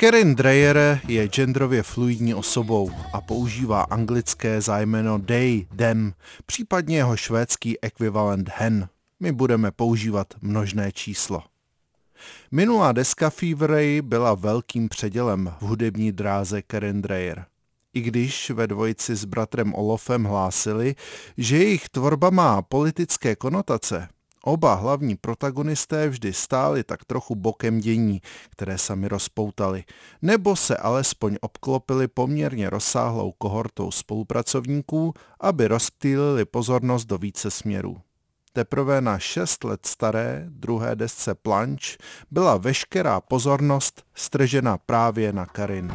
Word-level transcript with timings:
Karen 0.00 0.34
Dreyer 0.34 1.00
je 1.08 1.28
genderově 1.28 1.82
fluidní 1.82 2.34
osobou 2.34 2.90
a 3.12 3.20
používá 3.20 3.82
anglické 3.82 4.60
zájmeno 4.60 5.18
they, 5.18 5.66
them, 5.76 6.12
případně 6.46 6.96
jeho 6.96 7.16
švédský 7.16 7.80
ekvivalent 7.82 8.50
hen. 8.54 8.88
My 9.20 9.32
budeme 9.32 9.70
používat 9.70 10.34
množné 10.40 10.92
číslo. 10.92 11.42
Minulá 12.50 12.92
deska 12.92 13.30
Fever 13.30 14.02
byla 14.02 14.34
velkým 14.34 14.88
předělem 14.88 15.54
v 15.60 15.62
hudební 15.62 16.12
dráze 16.12 16.62
Karen 16.62 17.02
Dreyer. 17.02 17.44
I 17.94 18.00
když 18.00 18.50
ve 18.50 18.66
dvojici 18.66 19.16
s 19.16 19.24
bratrem 19.24 19.74
Olofem 19.74 20.24
hlásili, 20.24 20.94
že 21.36 21.56
jejich 21.56 21.88
tvorba 21.88 22.30
má 22.30 22.62
politické 22.62 23.36
konotace, 23.36 24.08
Oba 24.44 24.74
hlavní 24.74 25.16
protagonisté 25.16 26.08
vždy 26.08 26.32
stáli 26.32 26.84
tak 26.84 27.04
trochu 27.04 27.34
bokem 27.34 27.80
dění, 27.80 28.20
které 28.50 28.78
sami 28.78 29.08
rozpoutali, 29.08 29.84
nebo 30.22 30.56
se 30.56 30.76
alespoň 30.76 31.36
obklopili 31.40 32.08
poměrně 32.08 32.70
rozsáhlou 32.70 33.32
kohortou 33.32 33.90
spolupracovníků, 33.90 35.14
aby 35.40 35.68
rozptýlili 35.68 36.44
pozornost 36.44 37.04
do 37.04 37.18
více 37.18 37.50
směrů. 37.50 37.96
Teprve 38.52 39.00
na 39.00 39.18
šest 39.18 39.64
let 39.64 39.86
staré 39.86 40.44
druhé 40.48 40.96
desce 40.96 41.34
Planč 41.34 41.96
byla 42.30 42.56
veškerá 42.56 43.20
pozornost 43.20 44.02
stržena 44.14 44.78
právě 44.78 45.32
na 45.32 45.46
Karin. 45.46 45.92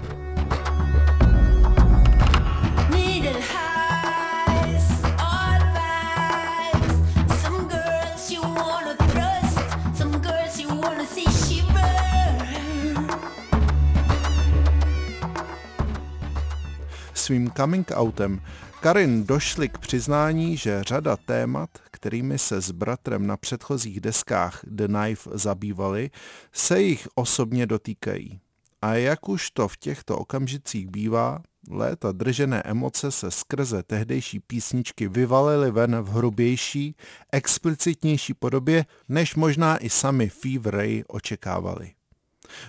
Svým 17.15 17.51
coming 17.51 17.91
outem 17.95 18.41
Karin 18.85 19.25
došli 19.25 19.69
k 19.69 19.77
přiznání, 19.77 20.57
že 20.57 20.83
řada 20.83 21.17
témat, 21.17 21.69
kterými 21.91 22.39
se 22.39 22.61
s 22.61 22.71
bratrem 22.71 23.27
na 23.27 23.37
předchozích 23.37 24.01
deskách 24.01 24.59
The 24.63 24.87
Knife 24.87 25.29
zabývali, 25.33 26.09
se 26.53 26.81
jich 26.81 27.07
osobně 27.15 27.67
dotýkají. 27.67 28.39
A 28.81 28.93
jak 28.93 29.29
už 29.29 29.51
to 29.51 29.67
v 29.67 29.77
těchto 29.77 30.17
okamžicích 30.17 30.87
bývá, 30.87 31.41
léta 31.69 32.11
držené 32.11 32.61
emoce 32.65 33.11
se 33.11 33.31
skrze 33.31 33.83
tehdejší 33.83 34.39
písničky 34.39 35.07
vyvalily 35.07 35.71
ven 35.71 36.01
v 36.01 36.07
hrubější, 36.07 36.95
explicitnější 37.31 38.33
podobě, 38.33 38.85
než 39.09 39.35
možná 39.35 39.77
i 39.77 39.89
sami 39.89 40.29
Fever 40.29 40.75
Ray 40.75 41.03
očekávali. 41.07 41.94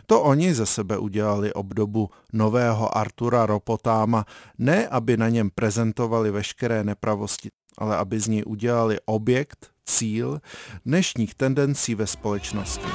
To 0.06 0.22
oni 0.22 0.54
ze 0.54 0.66
sebe 0.66 0.98
udělali 0.98 1.52
obdobu 1.52 2.10
nového 2.32 2.98
Artura 2.98 3.46
Ropotáma, 3.46 4.24
ne 4.58 4.88
aby 4.88 5.16
na 5.16 5.28
něm 5.28 5.50
prezentovali 5.54 6.30
veškeré 6.30 6.84
nepravosti, 6.84 7.48
ale 7.78 7.96
aby 7.96 8.20
z 8.20 8.28
něj 8.28 8.42
udělali 8.46 8.98
objekt, 9.04 9.70
cíl 9.86 10.40
dnešních 10.86 11.34
tendencí 11.34 11.94
ve 11.94 12.06
společnosti. 12.06 12.86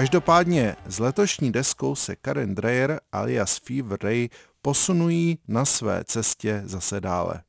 Každopádně 0.00 0.76
s 0.86 0.98
letošní 0.98 1.52
deskou 1.52 1.94
se 1.94 2.16
Karen 2.16 2.54
Dreyer 2.54 3.00
alias 3.12 3.58
Fever 3.58 3.98
Ray 4.02 4.28
posunují 4.62 5.38
na 5.48 5.64
své 5.64 6.04
cestě 6.04 6.62
zase 6.64 7.00
dále. 7.00 7.42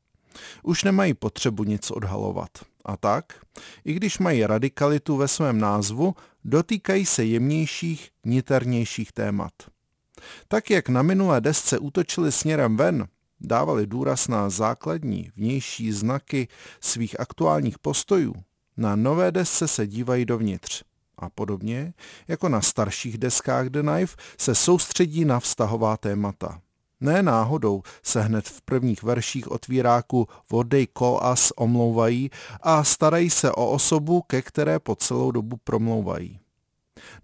Už 0.62 0.84
nemají 0.84 1.14
potřebu 1.14 1.64
nic 1.64 1.90
odhalovat. 1.90 2.50
A 2.84 2.96
tak, 2.96 3.32
i 3.84 3.92
když 3.92 4.18
mají 4.18 4.46
radikalitu 4.46 5.16
ve 5.16 5.28
svém 5.28 5.58
názvu, 5.58 6.14
dotýkají 6.44 7.06
se 7.06 7.24
jemnějších, 7.24 8.10
niternějších 8.24 9.12
témat. 9.12 9.52
Tak 10.48 10.70
jak 10.70 10.88
na 10.88 11.02
minulé 11.02 11.40
desce 11.40 11.78
útočili 11.78 12.32
směrem 12.32 12.76
ven, 12.76 13.08
dávali 13.40 13.86
důraz 13.86 14.28
na 14.28 14.50
základní 14.50 15.30
vnější 15.36 15.92
znaky 15.92 16.48
svých 16.80 17.20
aktuálních 17.20 17.78
postojů, 17.78 18.34
na 18.76 18.96
nové 18.96 19.32
desce 19.32 19.68
se 19.68 19.86
dívají 19.86 20.24
dovnitř 20.24 20.82
a 21.22 21.28
podobně, 21.30 21.94
jako 22.28 22.48
na 22.48 22.60
starších 22.60 23.18
deskách 23.18 23.66
The 23.66 23.80
Knife, 23.80 24.16
se 24.38 24.54
soustředí 24.54 25.24
na 25.24 25.40
vztahová 25.40 25.96
témata. 25.96 26.60
Ne 27.00 27.22
náhodou 27.22 27.82
se 28.02 28.22
hned 28.22 28.48
v 28.48 28.62
prvních 28.62 29.02
verších 29.02 29.50
otvíráku 29.50 30.28
What 30.52 30.68
They 30.68 30.86
Call 30.98 31.20
Us 31.32 31.52
omlouvají 31.56 32.30
a 32.60 32.84
starají 32.84 33.30
se 33.30 33.52
o 33.52 33.70
osobu, 33.70 34.22
ke 34.22 34.42
které 34.42 34.78
po 34.78 34.96
celou 34.96 35.30
dobu 35.30 35.56
promlouvají. 35.64 36.38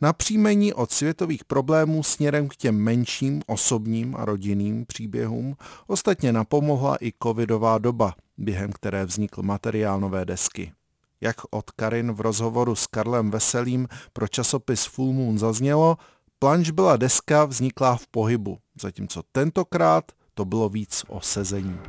Napříjmení 0.01 0.73
od 0.73 0.93
světových 0.93 1.45
problémů 1.45 2.03
směrem 2.03 2.49
k 2.49 2.57
těm 2.57 2.77
menším 2.77 3.43
osobním 3.47 4.17
a 4.17 4.25
rodinným 4.25 4.87
příběhům 4.87 5.57
ostatně 5.87 6.33
napomohla 6.33 6.97
i 7.01 7.13
covidová 7.23 7.79
doba, 7.79 8.15
během 8.39 8.73
které 8.73 9.05
vznikl 9.05 9.43
materiál 9.43 10.01
nové 10.01 10.25
desky. 10.25 10.73
Jak 11.21 11.37
od 11.51 11.71
Karin 11.71 12.13
v 12.13 12.21
rozhovoru 12.21 12.75
s 12.75 12.87
Karlem 12.87 13.31
Veselým 13.31 13.89
pro 14.13 14.29
časopis 14.29 14.85
Full 14.85 15.13
Moon 15.13 15.39
zaznělo, 15.39 15.97
planč 16.39 16.71
byla 16.71 16.97
deska 16.97 17.45
vzniklá 17.45 17.97
v 17.97 18.07
pohybu, 18.07 18.59
zatímco 18.81 19.23
tentokrát 19.33 20.13
to 20.35 20.45
bylo 20.45 20.69
víc 20.69 21.05
o 21.09 21.21
sezení. 21.21 21.81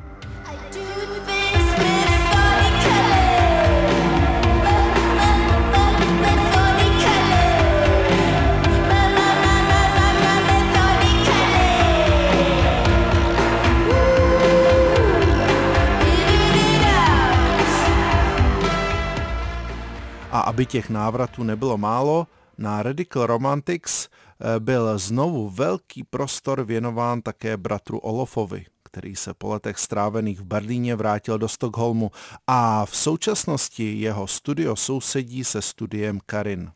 A 20.39 20.41
aby 20.41 20.65
těch 20.65 20.89
návratů 20.89 21.43
nebylo 21.43 21.77
málo, 21.77 22.27
na 22.57 22.83
Radical 22.83 23.25
Romantics 23.25 24.07
eh, 24.07 24.59
byl 24.59 24.97
znovu 24.97 25.49
velký 25.49 26.03
prostor 26.03 26.63
věnován 26.63 27.21
také 27.21 27.57
bratru 27.57 27.99
Olofovi, 27.99 28.65
který 28.83 29.15
se 29.15 29.33
po 29.33 29.49
letech 29.49 29.79
strávených 29.79 30.39
v 30.39 30.45
Berlíně 30.45 30.95
vrátil 30.95 31.37
do 31.37 31.47
Stockholmu 31.47 32.11
a 32.47 32.85
v 32.85 32.95
současnosti 32.95 33.99
jeho 33.99 34.27
studio 34.27 34.75
sousedí 34.75 35.43
se 35.43 35.61
studiem 35.61 36.19
Karin. 36.25 36.71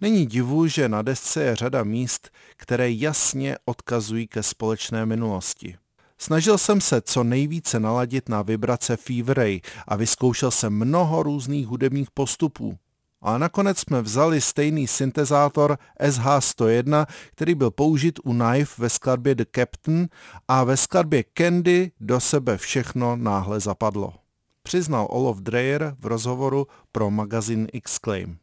Není 0.00 0.26
divu, 0.26 0.66
že 0.66 0.88
na 0.88 1.02
desce 1.02 1.42
je 1.42 1.56
řada 1.56 1.84
míst, 1.84 2.30
které 2.56 2.90
jasně 2.90 3.56
odkazují 3.64 4.26
ke 4.26 4.42
společné 4.42 5.06
minulosti. 5.06 5.76
Snažil 6.18 6.58
jsem 6.58 6.80
se 6.80 7.00
co 7.00 7.24
nejvíce 7.24 7.80
naladit 7.80 8.28
na 8.28 8.42
vibrace 8.42 8.96
Fever 8.96 9.36
Ray 9.36 9.60
a 9.88 9.96
vyzkoušel 9.96 10.50
jsem 10.50 10.72
mnoho 10.72 11.22
různých 11.22 11.66
hudebních 11.66 12.10
postupů. 12.10 12.78
A 13.22 13.38
nakonec 13.38 13.78
jsme 13.78 14.02
vzali 14.02 14.40
stejný 14.40 14.86
syntezátor 14.86 15.78
SH101, 16.00 17.06
který 17.30 17.54
byl 17.54 17.70
použit 17.70 18.18
u 18.24 18.32
Knife 18.32 18.82
ve 18.82 18.90
skladbě 18.90 19.34
The 19.34 19.44
Captain 19.54 20.08
a 20.48 20.64
ve 20.64 20.76
skladbě 20.76 21.24
Candy 21.38 21.90
do 22.00 22.20
sebe 22.20 22.58
všechno 22.58 23.16
náhle 23.16 23.60
zapadlo. 23.60 24.12
Přiznal 24.62 25.06
Olof 25.10 25.38
Dreyer 25.38 25.96
v 25.98 26.06
rozhovoru 26.06 26.66
pro 26.92 27.10
magazin 27.10 27.66
Exclaim. 27.72 28.38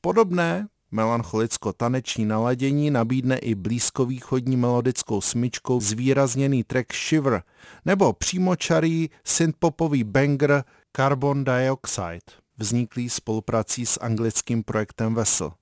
Podobné 0.00 0.66
Melancholicko-taneční 0.94 2.24
naladění 2.26 2.90
nabídne 2.90 3.36
i 3.36 3.54
blízkovýchodní 3.54 4.56
melodickou 4.56 5.20
smyčkou 5.20 5.80
zvýrazněný 5.80 6.64
track 6.64 6.94
Shiver 6.94 7.42
nebo 7.84 8.12
přímočarý 8.12 9.10
synthpopový 9.24 10.04
banger 10.04 10.64
Carbon 10.96 11.44
Dioxide, 11.44 12.32
vzniklý 12.58 13.08
spoluprací 13.08 13.86
s 13.86 14.00
anglickým 14.00 14.62
projektem 14.62 15.14
Vessel. 15.14 15.52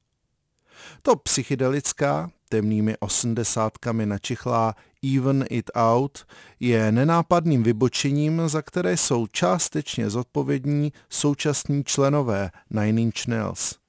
To 1.03 1.17
psychedelická, 1.17 2.31
temnými 2.49 2.97
osmdesátkami 3.01 4.07
načichlá 4.07 4.75
Even 5.17 5.45
It 5.51 5.71
Out 5.75 6.27
je 6.61 6.93
nenápadným 6.93 7.63
vybočením, 7.63 8.43
za 8.47 8.63
které 8.63 8.97
jsou 8.97 9.27
částečně 9.27 10.11
zodpovědní 10.11 10.93
současní 11.11 11.85
členové 11.85 12.51
Nine 12.71 13.03
Inch 13.03 13.27
Nails. 13.27 13.82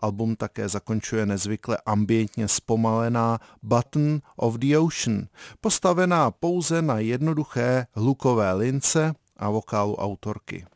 Album 0.00 0.36
také 0.36 0.68
zakončuje 0.68 1.26
nezvykle 1.26 1.78
ambientně 1.86 2.48
zpomalená 2.48 3.38
Button 3.62 4.20
of 4.36 4.54
the 4.54 4.76
Ocean, 4.78 5.26
postavená 5.60 6.30
pouze 6.30 6.82
na 6.82 6.98
jednoduché 6.98 7.86
hlukové 7.94 8.52
lince 8.52 9.14
a 9.36 9.50
vokálu 9.50 9.96
autorky. 9.96 10.66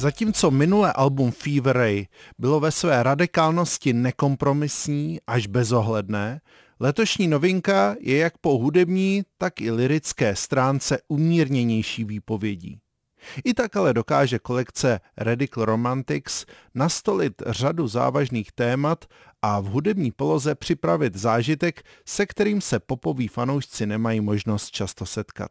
Zatímco 0.00 0.50
minulé 0.50 0.92
album 0.92 1.30
Fever 1.30 1.76
Ray 1.76 2.06
bylo 2.38 2.60
ve 2.60 2.70
své 2.70 3.02
radikálnosti 3.02 3.92
nekompromisní 3.92 5.20
až 5.26 5.46
bezohledné, 5.46 6.40
letošní 6.80 7.28
novinka 7.28 7.96
je 8.00 8.16
jak 8.16 8.38
po 8.38 8.58
hudební, 8.58 9.22
tak 9.38 9.60
i 9.60 9.70
lirické 9.70 10.36
stránce 10.36 10.98
umírněnější 11.08 12.04
výpovědí. 12.04 12.78
I 13.44 13.54
tak 13.54 13.76
ale 13.76 13.94
dokáže 13.94 14.38
kolekce 14.38 15.00
Radical 15.16 15.64
Romantics 15.64 16.46
nastolit 16.74 17.42
řadu 17.46 17.88
závažných 17.88 18.52
témat 18.52 19.04
a 19.42 19.60
v 19.60 19.64
hudební 19.64 20.12
poloze 20.12 20.54
připravit 20.54 21.14
zážitek, 21.16 21.82
se 22.06 22.26
kterým 22.26 22.60
se 22.60 22.80
popoví 22.80 23.28
fanoušci 23.28 23.86
nemají 23.86 24.20
možnost 24.20 24.70
často 24.70 25.06
setkat. 25.06 25.50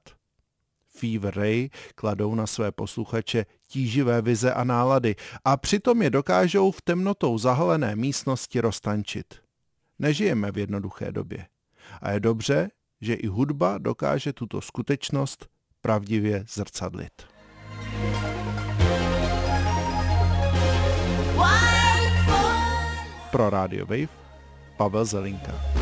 Fever 0.99 1.35
Ray 1.35 1.69
kladou 1.95 2.35
na 2.35 2.47
své 2.47 2.71
posluchače 2.71 3.45
tíživé 3.67 4.21
vize 4.21 4.53
a 4.53 4.63
nálady 4.63 5.15
a 5.45 5.57
přitom 5.57 6.01
je 6.01 6.09
dokážou 6.09 6.71
v 6.71 6.81
temnotou 6.81 7.37
zahalené 7.37 7.95
místnosti 7.95 8.59
roztančit. 8.59 9.33
Nežijeme 9.99 10.51
v 10.51 10.57
jednoduché 10.57 11.11
době. 11.11 11.45
A 12.01 12.11
je 12.11 12.19
dobře, 12.19 12.69
že 13.01 13.13
i 13.13 13.27
hudba 13.27 13.77
dokáže 13.77 14.33
tuto 14.33 14.61
skutečnost 14.61 15.47
pravdivě 15.81 16.45
zrcadlit. 16.47 17.11
Pro 23.31 23.49
Radio 23.49 23.85
Wave 23.85 24.07
Pavel 24.77 25.05
Zelinka. 25.05 25.78